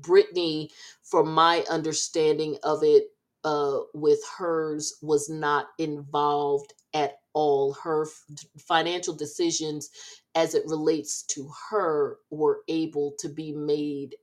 [0.00, 0.68] Britney,
[1.02, 3.06] from my understanding of it,
[3.44, 7.74] uh, with hers was not involved at all.
[7.74, 8.24] Her f-
[8.68, 9.90] financial decisions
[10.34, 14.16] as it relates to her were able to be made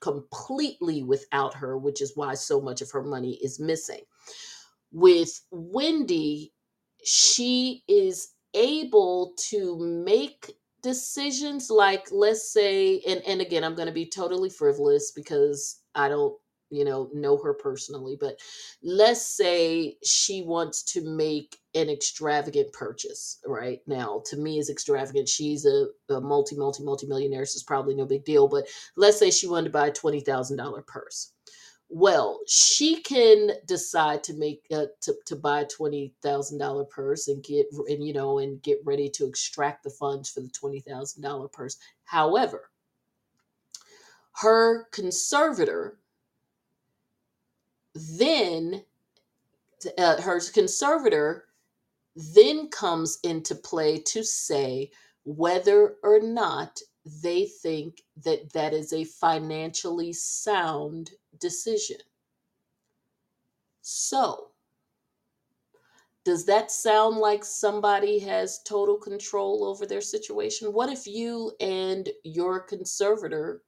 [0.00, 4.02] completely without her, which is why so much of her money is missing.
[4.92, 6.52] With Wendy,
[7.04, 13.94] she is able to make decisions like let's say and and again I'm going to
[13.94, 16.34] be totally frivolous because I don't
[16.70, 18.38] you know know her personally but
[18.82, 23.80] let's say she wants to make an extravagant purchase right?
[23.86, 25.28] Now to me is extravagant.
[25.28, 29.18] She's a, a multi multi multi millionaire so it's probably no big deal but let's
[29.18, 31.32] say she wanted to buy a $20000 purse.
[31.92, 37.26] Well, she can decide to make uh, to to buy a twenty thousand dollar purse
[37.26, 40.78] and get and you know and get ready to extract the funds for the twenty
[40.78, 41.76] thousand dollar purse.
[42.04, 42.70] However,
[44.36, 45.98] her conservator
[47.94, 48.84] then
[49.98, 51.44] uh, her conservator
[52.14, 54.90] then comes into play to say
[55.24, 56.80] whether or not
[57.22, 61.96] they think that that is a financially sound decision.
[63.80, 64.50] So,
[66.24, 70.72] does that sound like somebody has total control over their situation?
[70.72, 73.62] What if you and your conservator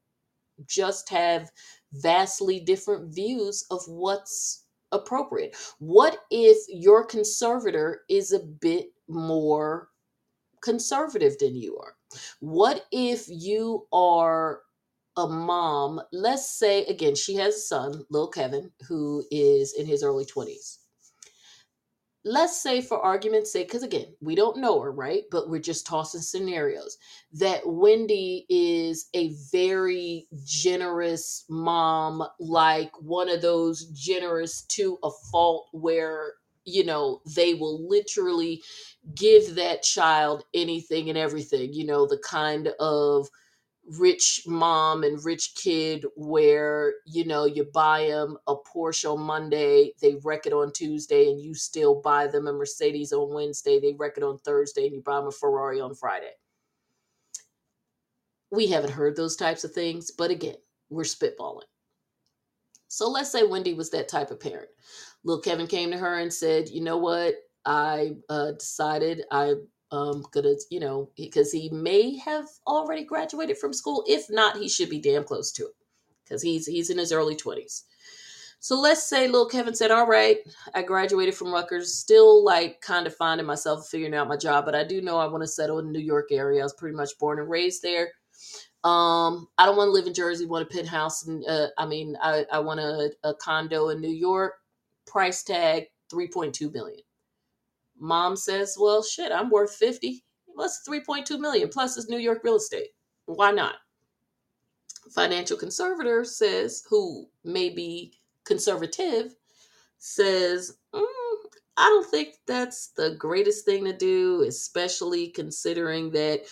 [0.67, 1.51] just have
[1.93, 5.57] vastly different views of what's appropriate?
[5.79, 9.89] What if your conservator is a bit more
[10.63, 11.95] conservative than you are?
[12.41, 14.63] What if you are
[15.17, 16.01] a mom?
[16.13, 20.79] Let's say, again, she has a son, little Kevin, who is in his early 20s
[22.25, 25.25] let's say for argument's sake because again we don't know her right?
[25.31, 26.99] But we're just tossing scenarios
[27.33, 35.69] that wendy is a very generous mom like one of those generous to a fault
[35.73, 38.63] where you know they will literally
[39.15, 43.29] give that child anything and everything you know the kind of
[43.99, 49.93] rich mom and rich kid where you know you buy them a Porsche on Monday,
[50.01, 53.95] they wreck it on Tuesday, and you still buy them a Mercedes on Wednesday, they
[53.99, 56.33] wreck it on Thursday, and you buy them a Ferrari on Friday.
[58.51, 60.57] We haven't heard those types of things, but again,
[60.91, 61.63] we're spitballing.
[62.89, 64.69] So let's say Wendy was that type of parent.
[65.25, 67.37] Little Kevin came to her and said, "You know what?
[67.65, 69.55] I uh, decided I
[69.93, 74.05] um gonna you know because he may have already graduated from school.
[74.09, 75.75] If not he should be damn close to it
[76.25, 77.83] because he's he's in his early 20s
[78.59, 80.39] so let's say little kevin said all right
[80.75, 84.75] i graduated from rutgers still like kind of finding myself figuring out my job but
[84.75, 86.61] i do know i want to settle in the new york area.
[86.61, 88.13] I was pretty much born and raised there.
[88.85, 92.17] Um i don't want to live in jersey want a penthouse and uh, i mean
[92.23, 94.55] i, I want a, a condo in new york.
[95.07, 97.01] Price tag 3.2 million
[98.03, 100.25] Mom says, "Well, shit, I'm worth 50.
[100.47, 102.91] What's 3.2 million plus this New York real estate?
[103.27, 103.77] Why not?"
[105.11, 109.37] Financial conservator says, who may be conservative,
[109.99, 111.05] says, mm,
[111.77, 116.43] I don't think that's the greatest thing to do, especially considering that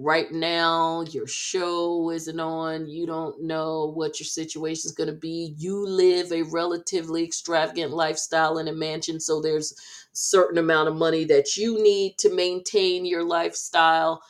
[0.00, 5.14] right now your show isn't on you don't know what your situation is going to
[5.16, 5.54] be.
[5.58, 9.76] You live a relatively extravagant lifestyle in a mansion so there's a
[10.14, 14.22] certain amount of money that you need to maintain your lifestyle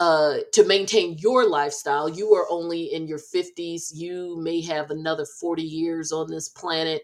[0.00, 2.08] uh to maintain your lifestyle.
[2.08, 7.02] You are only in your 50s you may have another 40 years on this planet.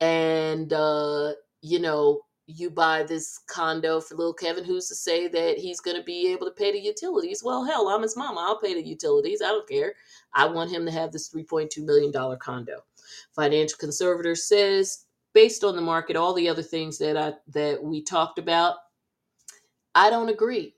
[0.00, 5.58] And uh you know you buy this condo for little Kevin, who's to say that
[5.58, 7.42] he's going to be able to pay the utilities?
[7.42, 8.40] Well, hell, I'm his mama.
[8.40, 9.42] I'll pay the utilities.
[9.42, 9.94] I don't care.
[10.32, 12.84] I want him to have this $3.2 million condo.
[13.34, 18.02] Financial conservator says, based on the market, all the other things that I that we
[18.02, 18.76] talked about,
[19.94, 20.74] I don't agree.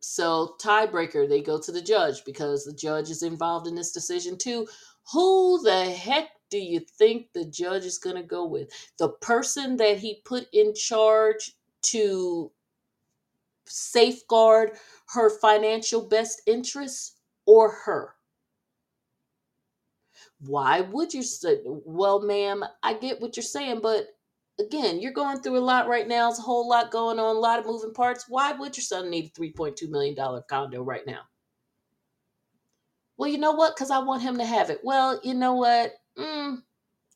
[0.00, 4.38] So tiebreaker, they go to the judge because the judge is involved in this decision
[4.38, 4.66] too.
[5.12, 8.70] Who the heck do you think the judge is going to go with?
[8.98, 12.50] The person that he put in charge to
[13.66, 14.72] safeguard
[15.08, 18.14] her financial best interests or her?
[20.40, 24.08] Why would you say, well, ma'am, I get what you're saying, but
[24.60, 26.28] again, you're going through a lot right now.
[26.28, 28.26] There's a whole lot going on, a lot of moving parts.
[28.28, 30.16] Why would your son need a $3.2 million
[30.48, 31.22] condo right now?
[33.16, 33.74] Well, you know what?
[33.74, 34.80] Because I want him to have it.
[34.84, 35.94] Well, you know what?
[36.18, 36.62] Mm,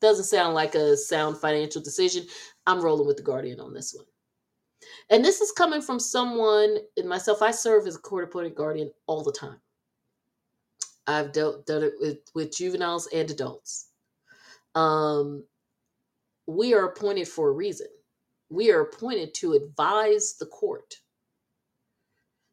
[0.00, 2.26] doesn't sound like a sound financial decision.
[2.66, 4.06] I'm rolling with the Guardian on this one.
[5.10, 8.90] And this is coming from someone, and myself, I serve as a court appointed guardian
[9.06, 9.60] all the time.
[11.06, 13.88] I've dealt, done it with, with juveniles and adults.
[14.74, 15.44] Um,
[16.46, 17.88] we are appointed for a reason.
[18.48, 20.94] We are appointed to advise the court.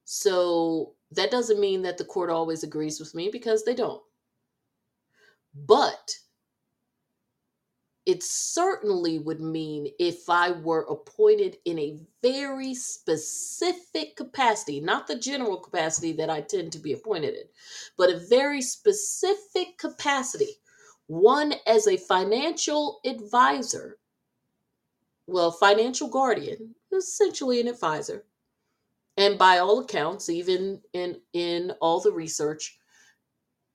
[0.06, 4.02] So that doesn't mean that the court always agrees with me because they don't.
[5.54, 6.16] But
[8.10, 15.16] it certainly would mean if I were appointed in a very specific capacity, not the
[15.16, 17.44] general capacity that I tend to be appointed in,
[18.00, 20.56] but a very specific capacity,
[21.06, 24.00] one as a financial advisor,
[25.28, 28.26] well, financial guardian, essentially an advisor,
[29.18, 32.79] and by all accounts, even in in all the research,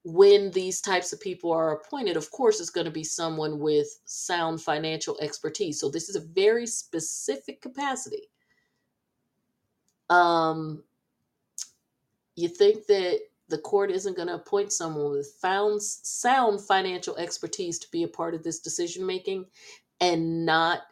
[0.05, 3.89] when these types of people are appointed, of course, it's going to be someone with
[4.05, 5.81] sound financial expertise.
[5.81, 8.29] So this is a very specific capacity.
[10.11, 10.85] Um,
[12.37, 17.79] you think that the court isn't going to appoint someone with found sound financial expertise
[17.79, 19.47] to be a part of this decision making
[20.01, 20.83] and not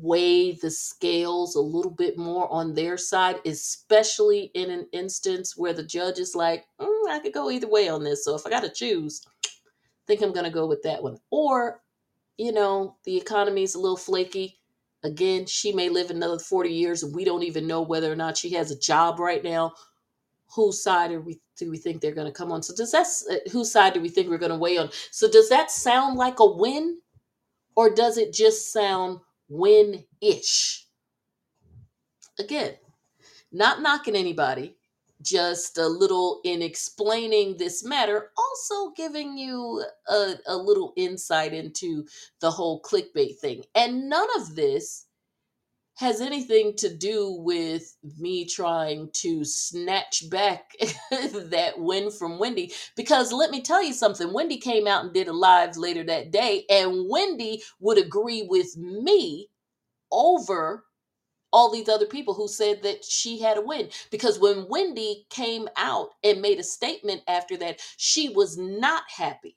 [0.00, 5.72] weigh the scales a little bit more on their side, especially in an instance where
[5.72, 8.24] the judge is like, "Mm, I could go either way on this.
[8.24, 9.50] So if I got to choose, I
[10.06, 11.18] think I'm going to go with that one.
[11.30, 11.82] Or,
[12.38, 14.58] you know, the economy's a little flaky.
[15.04, 18.36] Again, she may live another 40 years and we don't even know whether or not
[18.36, 19.72] she has a job right now.
[20.54, 22.62] Whose side are we do we think they're going to come on?
[22.62, 24.90] So does that uh, whose side do we think we're going to weigh on?
[25.10, 27.00] So does that sound like a win
[27.74, 30.86] or does it just sound win-ish?
[32.38, 32.74] Again,
[33.52, 34.76] not knocking anybody,
[35.22, 42.06] just a little in explaining this matter, also giving you a, a little insight into
[42.40, 43.64] the whole clickbait thing.
[43.74, 45.06] And none of this
[45.96, 50.72] has anything to do with me trying to snatch back
[51.10, 52.72] that win from Wendy.
[52.96, 56.32] Because let me tell you something Wendy came out and did a live later that
[56.32, 59.48] day, and Wendy would agree with me
[60.12, 60.85] over
[61.56, 63.88] all these other people who said that she had a win.
[64.12, 69.56] Because when Wendy came out and made a statement after that, she was not happy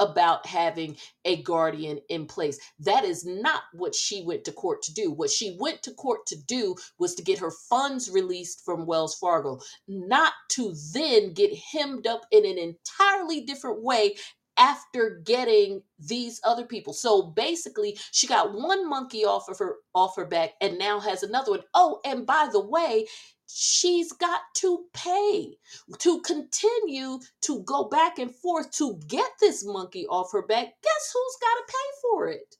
[0.00, 2.58] about having a guardian in place.
[2.80, 5.12] That is not what she went to court to do.
[5.12, 9.14] What she went to court to do was to get her funds released from Wells
[9.14, 14.16] Fargo, not to then get hemmed up in an entirely different way
[14.58, 16.92] after getting these other people.
[16.92, 21.22] So basically, she got one monkey off of her off her back and now has
[21.22, 21.62] another one.
[21.74, 23.06] Oh, and by the way,
[23.46, 25.56] she's got to pay
[25.98, 30.66] to continue to go back and forth to get this monkey off her back.
[30.82, 32.56] Guess who's got to pay for it?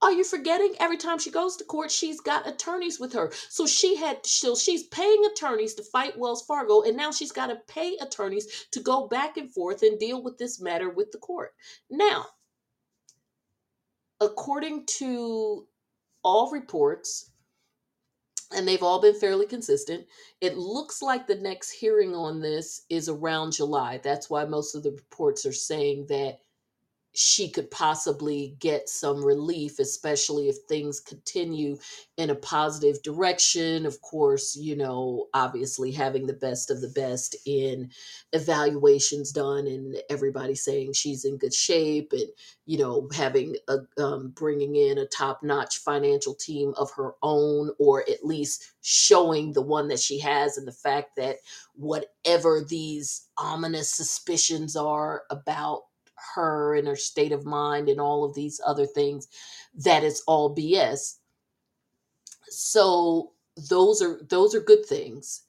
[0.00, 3.32] Are you forgetting every time she goes to court, she's got attorneys with her.
[3.48, 7.48] So she had so she's paying attorneys to fight Wells Fargo, and now she's got
[7.48, 11.18] to pay attorneys to go back and forth and deal with this matter with the
[11.18, 11.52] court.
[11.90, 12.26] Now,
[14.20, 15.66] according to
[16.22, 17.30] all reports,
[18.54, 20.06] and they've all been fairly consistent.
[20.40, 24.00] It looks like the next hearing on this is around July.
[24.02, 26.38] That's why most of the reports are saying that
[27.20, 31.76] she could possibly get some relief, especially if things continue
[32.16, 33.86] in a positive direction.
[33.86, 37.90] Of course, you know, obviously having the best of the best in
[38.32, 42.28] evaluations done and everybody saying she's in good shape and,
[42.66, 47.72] you know, having a, um, bringing in a top notch financial team of her own,
[47.80, 51.38] or at least showing the one that she has and the fact that
[51.74, 55.82] whatever these ominous suspicions are about
[56.34, 59.28] her and her state of mind and all of these other things
[59.74, 61.16] that is all bs
[62.48, 63.32] so
[63.68, 65.42] those are those are good things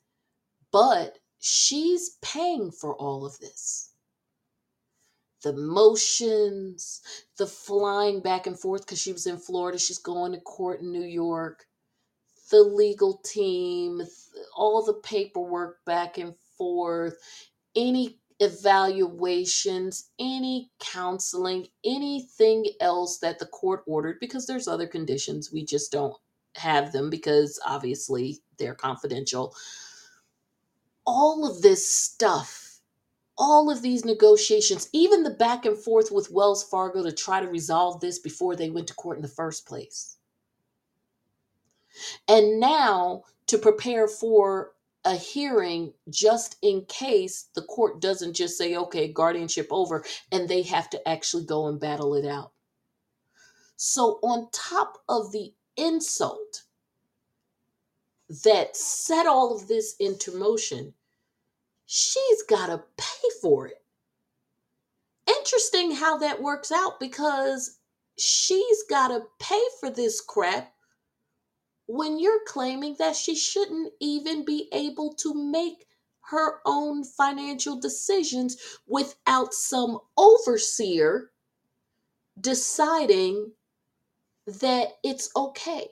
[0.72, 3.93] but she's paying for all of this.
[5.41, 7.01] The motions
[7.38, 10.91] the flying back and forth because she was in florida she's going to court in
[10.91, 11.65] new york
[12.51, 14.01] the legal team
[14.53, 17.15] all the paperwork back and forth
[17.74, 25.52] any evaluations, any counseling, anything else that the court ordered, because there's other conditions.
[25.52, 26.16] We just don't
[26.56, 29.56] have them because obviously they're confidential.
[31.06, 32.80] All of this stuff,
[33.38, 37.48] all of these negotiations, even the back and forth with Wells Fargo to try to
[37.48, 40.18] resolve this before they went to court in the first place.
[42.28, 44.72] And now to prepare for
[45.10, 50.62] a hearing just in case the court doesn't just say, okay, guardianship over, and they
[50.62, 52.51] have to actually go and battle it out.
[53.76, 56.64] So, on top of the insult
[58.43, 60.93] that set all of this into motion,
[61.88, 63.82] she's got to pay for it.
[65.28, 67.80] Interesting how that works out because
[68.16, 70.72] she's got to pay for this crap
[71.92, 75.88] when you're claiming that she shouldn't even be able to make
[76.30, 81.32] her own financial decisions without some overseer
[82.40, 83.52] deciding
[84.46, 85.88] that it's okay.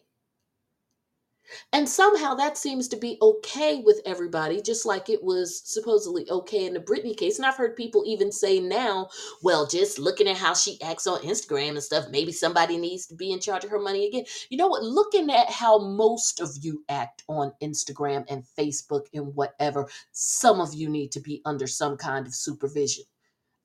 [1.73, 6.65] And somehow that seems to be okay with everybody, just like it was supposedly okay
[6.65, 7.37] in the Britney case.
[7.37, 9.09] And I've heard people even say now,
[9.41, 13.15] well, just looking at how she acts on Instagram and stuff, maybe somebody needs to
[13.15, 14.25] be in charge of her money again.
[14.49, 14.83] You know what?
[14.83, 20.73] Looking at how most of you act on Instagram and Facebook and whatever, some of
[20.73, 23.05] you need to be under some kind of supervision.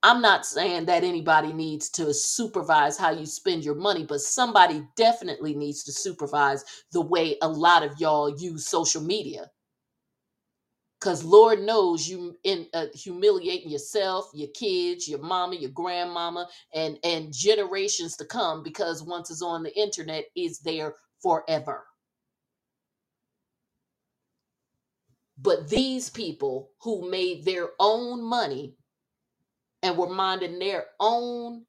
[0.03, 4.87] I'm not saying that anybody needs to supervise how you spend your money, but somebody
[4.97, 9.51] definitely needs to supervise the way a lot of y'all use social media.
[11.01, 16.99] Cause Lord knows you in uh, humiliating yourself, your kids, your mama, your grandmama, and
[17.05, 18.63] and generations to come.
[18.63, 21.85] Because once it's on the internet, is there forever.
[25.39, 28.77] But these people who made their own money
[29.83, 31.65] and were minding their own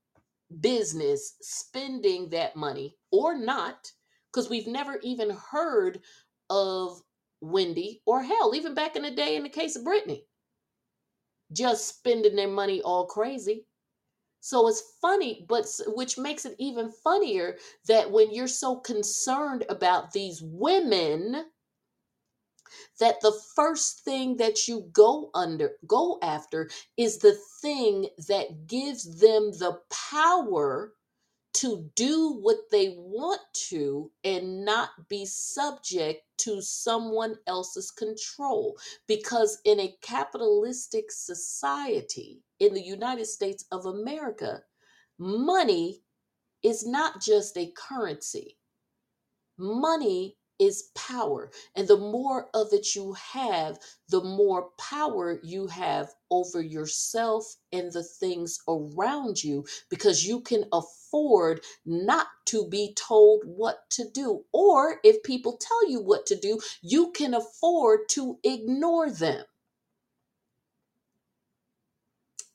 [0.59, 3.91] business, spending that money or not,
[4.31, 5.99] because we've never even heard
[6.49, 7.01] of
[7.41, 10.21] Wendy or hell, even back in the day in the case of Britney,
[11.51, 13.65] just spending their money all crazy.
[14.41, 17.57] So it's funny, but which makes it even funnier
[17.87, 21.45] that when you're so concerned about these women,
[22.99, 29.19] that the first thing that you go under go after is the thing that gives
[29.19, 29.79] them the
[30.11, 30.93] power
[31.53, 38.75] to do what they want to and not be subject to someone else's control.
[39.07, 44.61] Because in a capitalistic society in the United States of America
[45.19, 46.01] money
[46.63, 48.57] is not just a currency.
[49.57, 51.51] Money is power.
[51.75, 53.79] And the more of it you have
[54.09, 60.65] the more power you have over yourself and the things around you because you can
[60.73, 64.43] afford not to be told what to do.
[64.53, 69.45] Or if people tell you what to do you can afford to ignore them.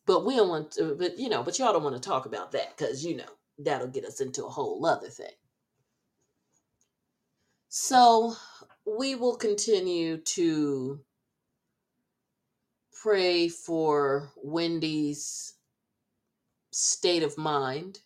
[0.07, 2.53] But we don't want to but you know but y'all don't want to talk about
[2.53, 5.33] that because you know that'll get us into a whole other thing
[7.69, 8.35] so
[8.87, 11.01] we will continue to
[13.03, 15.55] pray for Wendy's
[16.73, 18.01] state of mind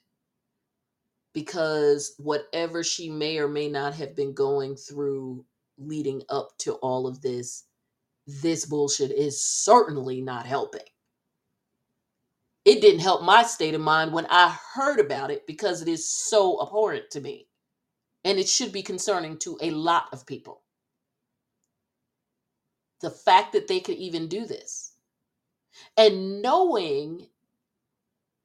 [1.34, 5.44] because whatever she may or may not have been going through
[5.78, 7.64] leading up to all of this,
[8.26, 10.82] this bullshit is certainly not helping.
[12.64, 16.08] It didn't help my state of mind when I heard about it because it is
[16.08, 17.48] so abhorrent to me.
[18.24, 20.62] And it should be concerning to a lot of people.
[23.02, 24.94] The fact that they could even do this
[25.96, 27.28] and knowing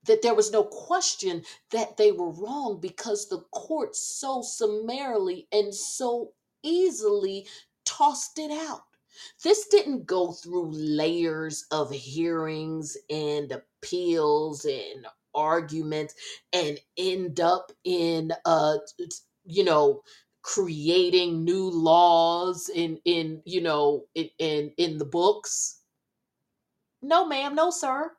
[0.05, 5.73] that there was no question that they were wrong because the court so summarily and
[5.73, 7.47] so easily
[7.85, 8.83] tossed it out.
[9.43, 16.15] This didn't go through layers of hearings and appeals and arguments
[16.53, 18.77] and end up in uh
[19.47, 20.03] you know
[20.43, 25.81] creating new laws in in you know in in, in the books.
[27.01, 28.11] No ma'am, no sir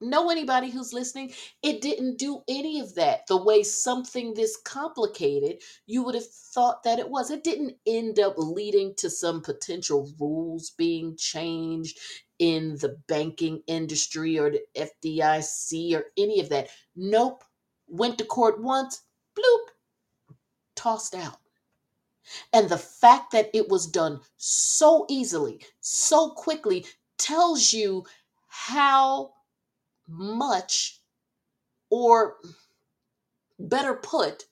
[0.00, 3.26] know anybody who's listening, it didn't do any of that.
[3.26, 7.30] The way something this complicated, you would have thought that it was.
[7.30, 11.98] It didn't end up leading to some potential rules being changed
[12.38, 16.68] in the banking industry or the FDIC or any of that.
[16.94, 17.44] Nope.
[17.88, 19.00] Went to court once,
[19.38, 19.68] bloop,
[20.74, 21.38] tossed out.
[22.52, 26.84] And the fact that it was done so easily, so quickly,
[27.18, 28.04] tells you
[28.48, 29.32] how
[30.06, 31.00] much,
[31.90, 32.36] or
[33.58, 34.44] better put,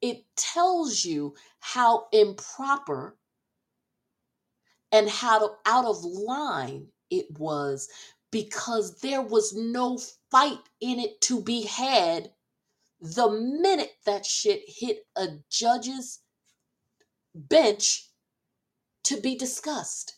[0.00, 3.16] it tells you how improper
[4.90, 7.88] and how out of line it was
[8.30, 9.98] because there was no
[10.30, 12.30] fight in it to be had
[13.02, 16.20] the minute that shit hit a judge's
[17.34, 18.10] bench
[19.04, 20.14] to be discussed.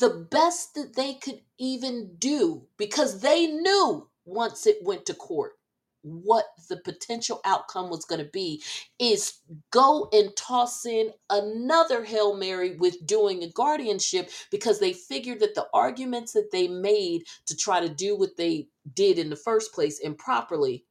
[0.00, 5.54] the best that they could even do because they knew once it went to court
[6.02, 8.62] what the potential outcome was going to be
[9.00, 9.34] is
[9.72, 15.56] go and toss in another Hail Mary with doing a guardianship because they figured that
[15.56, 19.72] the arguments that they made to try to do what they did in the first
[19.74, 20.84] place improperly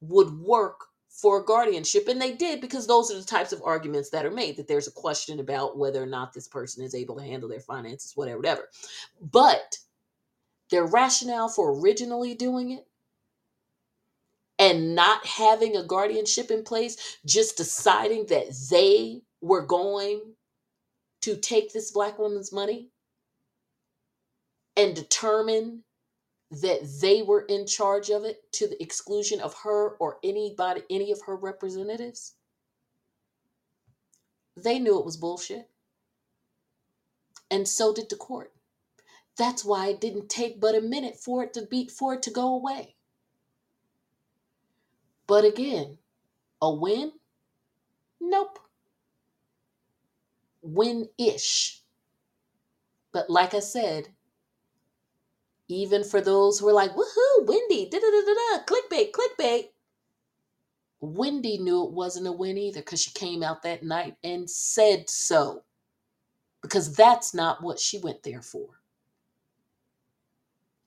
[0.00, 4.24] would work for guardianship and they did because those are the types of arguments that
[4.24, 7.22] are made that there's a question about whether or not this person is able to
[7.22, 8.68] handle their finances whatever whatever.
[9.20, 9.76] But
[10.70, 12.86] their rationale for originally doing it
[14.58, 20.20] and not having a guardianship in place just deciding that they were going
[21.22, 22.90] to take this black woman's money
[24.76, 25.82] and determine
[26.50, 31.12] that they were in charge of it to the exclusion of her or anybody any
[31.12, 32.32] of her representatives
[34.56, 35.70] They knew it was bullshit,
[37.50, 38.52] and so did the court.
[39.38, 42.30] That's why it didn't take but a minute for it to be for it to
[42.30, 42.96] go away.
[45.26, 45.98] But again,
[46.62, 47.12] a win?
[48.20, 48.58] Nope.
[50.62, 51.82] Win-ish.
[53.12, 54.08] But like I said,
[55.70, 59.64] even for those who are like, woohoo, Wendy, da da da da da, clickbait, clickbait.
[61.00, 65.08] Wendy knew it wasn't a win either because she came out that night and said
[65.10, 65.62] so.
[66.62, 68.68] Because that's not what she went there for.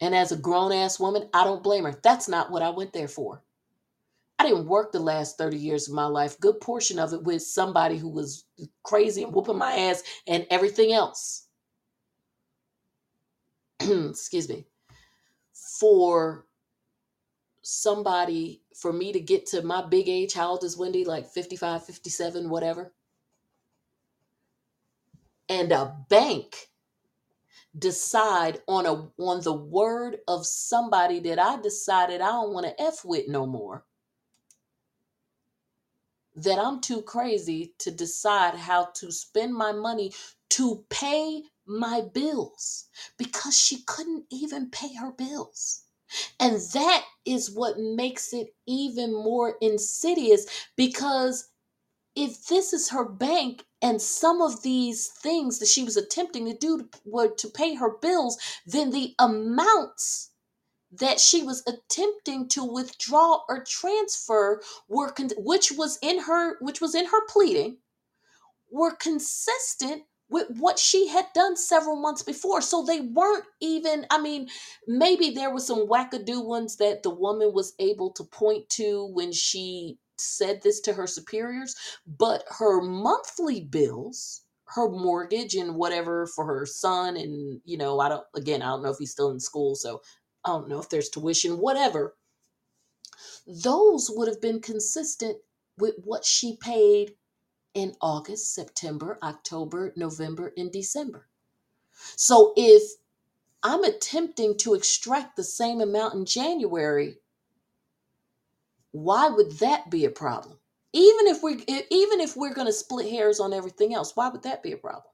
[0.01, 1.99] And as a grown ass woman, I don't blame her.
[2.03, 3.41] That's not what I went there for.
[4.39, 7.41] I didn't work the last 30 years of my life, good portion of it with
[7.43, 8.45] somebody who was
[8.83, 11.47] crazy and whooping my ass and everything else.
[13.79, 14.65] Excuse me.
[15.79, 16.45] For
[17.61, 21.05] somebody, for me to get to my big age, how old is Wendy?
[21.05, 22.93] Like 55, 57, whatever.
[25.49, 26.69] And a bank
[27.77, 32.81] decide on a on the word of somebody that I decided I don't want to
[32.81, 33.83] F with no more
[36.35, 40.13] that I'm too crazy to decide how to spend my money
[40.49, 42.85] to pay my bills
[43.17, 45.83] because she couldn't even pay her bills.
[46.39, 50.45] And that is what makes it even more insidious
[50.75, 51.49] because
[52.15, 56.55] if this is her bank and some of these things that she was attempting to
[56.57, 58.37] do were to pay her bills,
[58.67, 60.31] then the amounts
[60.91, 66.81] that she was attempting to withdraw or transfer were con- which was in her which
[66.81, 67.77] was in her pleading
[68.71, 70.03] were consistent
[70.33, 72.59] with what she had done several months before.
[72.59, 74.49] So they weren't even, I mean,
[74.87, 79.31] maybe there were some wackadoo ones that the woman was able to point to when
[79.31, 81.75] she said this to her superiors,
[82.07, 88.09] but her monthly bills, her mortgage and whatever for her son, and you know, I
[88.09, 90.01] don't, again, I don't know if he's still in school, so
[90.43, 92.15] I don't know if there's tuition, whatever.
[93.45, 95.37] Those would have been consistent
[95.77, 97.13] with what she paid
[97.73, 101.27] in August, September, October, November, and December.
[102.15, 102.83] So if
[103.63, 107.17] I'm attempting to extract the same amount in January,
[108.91, 110.57] why would that be a problem?
[110.91, 111.53] Even if we
[111.89, 114.77] even if we're going to split hairs on everything else, why would that be a
[114.77, 115.11] problem?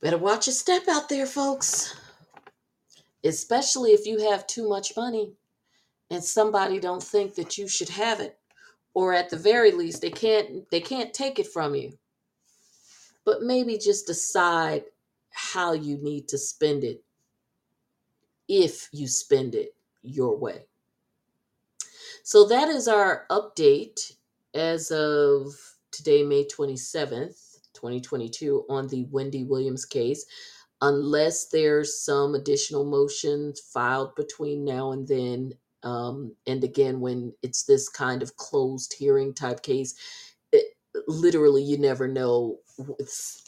[0.00, 1.94] Better watch your step out there, folks.
[3.22, 5.32] Especially if you have too much money
[6.10, 8.38] and somebody don't think that you should have it
[8.94, 11.92] or at the very least they can't they can't take it from you.
[13.24, 14.84] But maybe just decide
[15.30, 17.02] how you need to spend it
[18.48, 20.66] if you spend it your way.
[22.22, 24.12] So that is our update
[24.54, 25.52] as of
[25.90, 30.24] today may 27th 2022 on the wendy williams case.
[30.80, 35.54] Unless there's some additional motions filed between now and then
[35.84, 39.94] um, and again, when it's this kind of closed hearing type case,
[40.52, 40.66] it,
[41.06, 42.58] literally you never know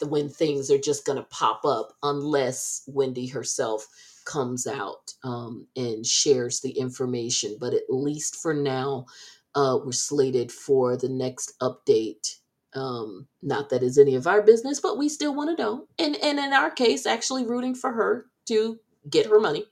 [0.03, 3.87] when things are just going to pop up unless Wendy herself
[4.25, 7.57] comes out um, and shares the information.
[7.59, 9.07] But at least for now,
[9.55, 12.35] uh, we're slated for the next update.
[12.75, 15.87] Um, not it's any of our business, but we still want to know.
[15.97, 18.79] And and in our case, actually rooting for her to
[19.09, 19.65] get her money.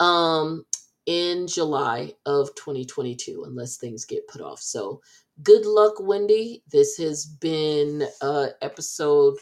[0.00, 0.64] Um,
[1.06, 4.60] in July of 2022, unless things get put off.
[4.60, 5.00] So,
[5.42, 6.62] good luck, Wendy.
[6.70, 9.36] This has been uh, episode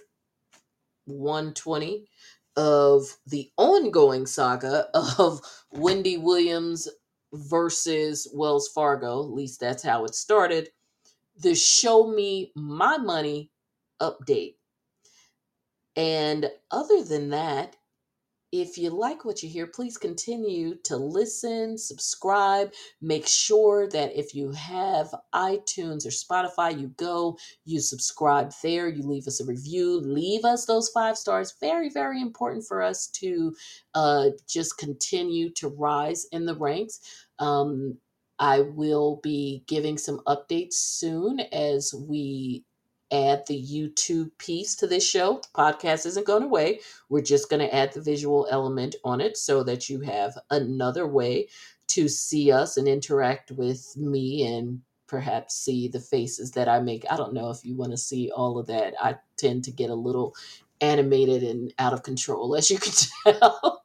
[1.06, 2.06] 120
[2.56, 4.88] of the ongoing saga
[5.18, 5.40] of
[5.72, 6.88] Wendy Williams
[7.32, 9.22] versus Wells Fargo.
[9.22, 10.70] At least that's how it started.
[11.40, 13.50] The Show Me My Money
[14.00, 14.54] update.
[15.96, 17.76] And other than that,
[18.50, 22.72] if you like what you hear, please continue to listen, subscribe.
[23.02, 29.02] Make sure that if you have iTunes or Spotify, you go, you subscribe there, you
[29.02, 31.54] leave us a review, leave us those five stars.
[31.60, 33.54] Very, very important for us to
[33.94, 37.26] uh, just continue to rise in the ranks.
[37.38, 37.98] Um,
[38.38, 42.64] I will be giving some updates soon as we
[43.12, 45.40] add the YouTube piece to this show.
[45.42, 46.80] The podcast isn't going away.
[47.08, 51.06] We're just going to add the visual element on it so that you have another
[51.06, 51.48] way
[51.88, 57.04] to see us and interact with me and perhaps see the faces that I make.
[57.10, 58.94] I don't know if you want to see all of that.
[59.00, 60.34] I tend to get a little
[60.80, 62.92] animated and out of control, as you can
[63.40, 63.82] tell.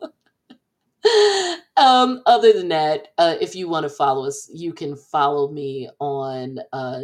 [1.77, 5.89] um, other than that, uh, if you want to follow us, you can follow me
[5.99, 7.01] on uh,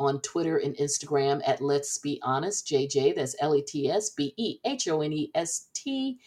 [0.00, 3.14] on Twitter and Instagram at Let's Be Honest JJ.
[3.14, 6.18] That's L E T S B E H O N E S T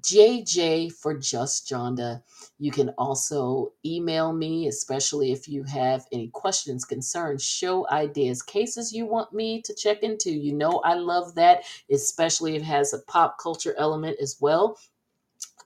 [0.00, 2.22] JJ for Just Jonda.
[2.58, 8.92] You can also email me, especially if you have any questions, concerns, show ideas, cases
[8.92, 10.30] you want me to check into.
[10.30, 14.78] You know, I love that, especially if it has a pop culture element as well.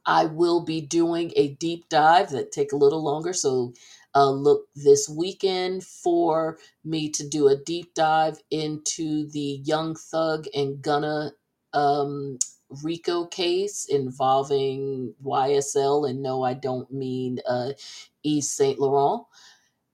[0.06, 3.32] I will be doing a deep dive that take a little longer.
[3.34, 3.74] So
[4.14, 10.46] uh, look this weekend for me to do a deep dive into the Young Thug
[10.54, 11.32] and Gunna
[11.72, 12.38] um,
[12.82, 16.08] RICO case involving YSL.
[16.08, 17.72] And no, I don't mean uh,
[18.24, 19.26] Yves Saint Laurent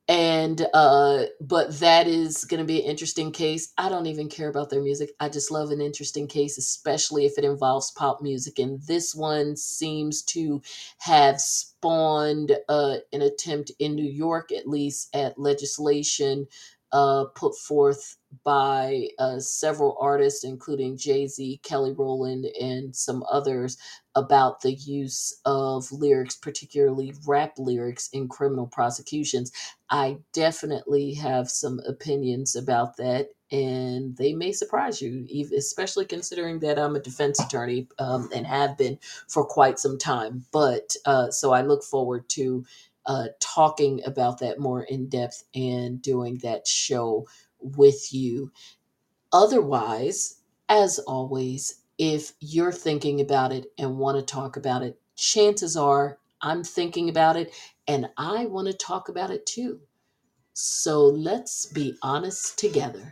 [0.09, 3.73] and uh but that is going to be an interesting case.
[3.79, 5.13] I don't even care about their music.
[5.21, 8.59] I just love an interesting case especially if it involves pop music.
[8.61, 10.63] And this one seems to
[11.01, 16.47] have spawned uh an attempt in new york at least at legislation
[16.93, 23.77] uh put forth by uh, several artists including jay-z kelly rowland and some others
[24.17, 29.45] about the use of lyrics particularly rap lyrics in criminal prosecutions
[29.91, 35.27] I definitely have some opinions about that, and they may surprise you,
[35.57, 40.47] especially considering that I'm a defense attorney um, and have been for quite some time.
[40.53, 42.65] But uh, so I look forward to
[43.07, 47.27] uh, talking about that more in depth and doing that show
[47.65, 48.53] with you.
[49.33, 55.77] Otherwise, as always, if you're thinking about it and want to talk about it, chances
[55.77, 57.55] are I'm thinking about it
[57.87, 59.81] and I want to talk about it too.
[60.53, 63.11] So let's be honest together.